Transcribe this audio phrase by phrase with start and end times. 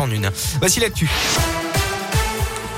[0.00, 0.30] en une.
[0.60, 1.08] Voici l'actu.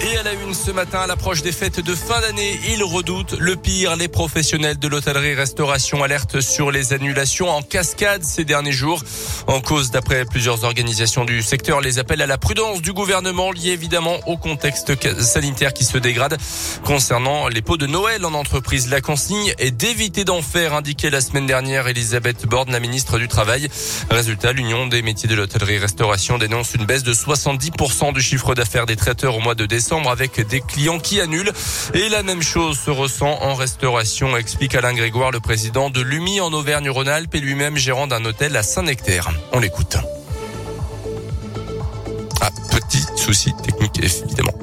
[0.04, 3.36] Et à la une ce matin, à l'approche des fêtes de fin d'année, ils redoutent
[3.38, 3.94] le pire.
[3.94, 9.04] Les professionnels de l'hôtellerie-restauration alertent sur les annulations en cascade ces derniers jours.
[9.46, 13.70] En cause, d'après plusieurs organisations du secteur, les appels à la prudence du gouvernement liés
[13.70, 16.36] évidemment au contexte sanitaire qui se dégrade.
[16.84, 21.20] Concernant les pots de Noël en entreprise, la consigne est d'éviter d'en faire, indiquait la
[21.20, 23.68] semaine dernière Elisabeth Borne, la ministre du Travail.
[24.10, 28.96] Résultat, l'Union des métiers de l'hôtellerie-restauration dénonce une baisse de 70% du chiffre d'affaires des
[28.96, 31.52] traiteurs au mois de décembre avec des clients qui annulent.
[31.94, 36.40] Et la même chose se ressent en restauration, explique Alain Grégoire, le président de l'UMI
[36.40, 39.30] en Auvergne-Rhône-Alpes et lui-même gérant d'un hôtel à Saint-Nectaire.
[39.52, 39.96] On l'écoute.
[42.40, 44.61] Ah, petit souci technique, évidemment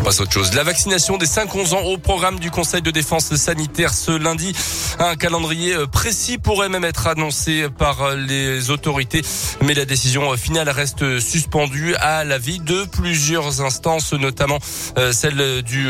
[0.00, 0.54] passe autre chose.
[0.54, 4.54] La vaccination des 5-11 ans au programme du Conseil de défense sanitaire ce lundi.
[4.98, 9.22] Un calendrier euh, précis pourrait même être annoncé par euh, les autorités,
[9.62, 14.58] mais la décision euh, finale reste suspendue à l'avis de plusieurs instances, notamment
[15.12, 15.88] celle du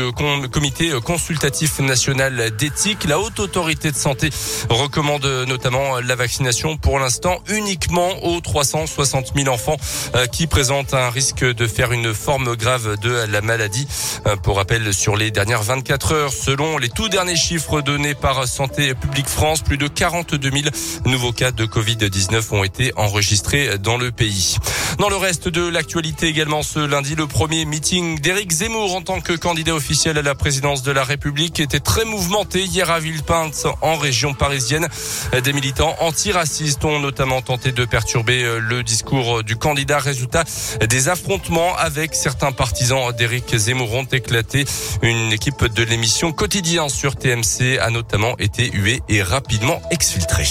[0.51, 3.05] comité consultatif national d'éthique.
[3.05, 4.29] La haute autorité de santé
[4.69, 9.77] recommande notamment la vaccination pour l'instant uniquement aux 360 000 enfants
[10.31, 13.87] qui présentent un risque de faire une forme grave de la maladie.
[14.27, 18.47] Euh, pour rappel, sur les dernières 24 heures, selon les tout derniers chiffres donnés par
[18.47, 20.63] Santé publique France, plus de 42 000
[21.05, 24.57] nouveaux cas de Covid-19 ont été enregistrés dans le pays.
[24.99, 29.21] Dans le reste de l'actualité également ce lundi, le premier meeting d'Éric Zemmour en tant
[29.21, 33.67] que candidat officiel à la présidence de la République était très mouvementé hier à Villepinte
[33.81, 34.87] en région parisienne.
[35.43, 39.99] Des militants antiracistes ont notamment tenté de perturber euh, le discours du candidat.
[39.99, 40.43] Résultat,
[40.87, 43.90] des affrontements avec certains partisans d'Éric Zemmour
[45.01, 50.47] Une équipe de l'émission Quotidien sur TMC a notamment été huée et rapidement exfiltrée.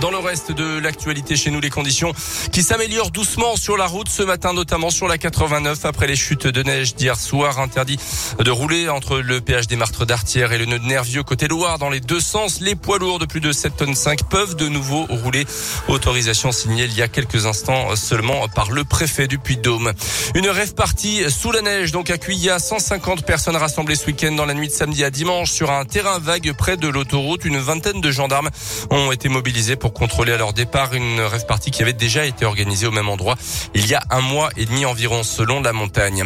[0.00, 2.12] Dans le reste de l'actualité chez nous, les conditions
[2.52, 6.46] qui s'améliorent doucement sur la route ce matin, notamment sur la 89 après les chutes
[6.46, 7.58] de neige d'hier soir.
[7.58, 7.98] Interdit
[8.38, 11.80] de rouler entre le péage des Martres d'Artière et le nœud de Nervieux côté Loire
[11.80, 12.60] dans les deux sens.
[12.60, 15.44] Les poids lourds de plus de 7 tonnes 5 peuvent de nouveau rouler.
[15.88, 19.92] Autorisation signée il y a quelques instants seulement par le préfet du Puy-de-Dôme.
[20.36, 22.60] Une rêve partie sous la neige, donc à Cuya.
[22.60, 26.20] 150 personnes rassemblées ce week-end dans la nuit de samedi à dimanche sur un terrain
[26.20, 27.44] vague près de l'autoroute.
[27.44, 28.50] Une vingtaine de gendarmes
[28.90, 32.44] ont été mobilisés pour contrôler à leur départ une rêve partie qui avait déjà été
[32.44, 33.36] organisée au même endroit
[33.74, 36.24] il y a un mois et demi environ selon la montagne.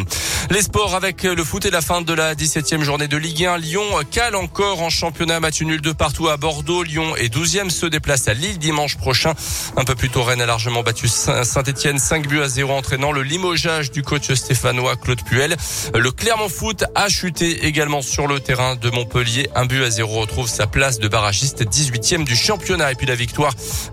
[0.51, 3.59] Les sports avec le foot et la fin de la 17e journée de Ligue 1.
[3.59, 6.83] Lyon cale encore en championnat, match nul de partout à Bordeaux.
[6.83, 9.35] Lyon est 12e, se déplace à Lille dimanche prochain.
[9.77, 13.23] Un peu plus tôt, Rennes a largement battu Saint-Etienne 5 buts à 0 entraînant le
[13.23, 15.57] limogeage du coach stéphanois Claude Puel.
[15.95, 19.49] Le Clermont Foot a chuté également sur le terrain de Montpellier.
[19.55, 22.93] Un but à 0 retrouve sa place de barragiste 18e du championnat.
[22.93, 23.15] Et puis la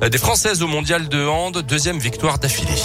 [0.02, 2.82] victoire des Françaises au mondial de hand, deuxième victoire d'affilée.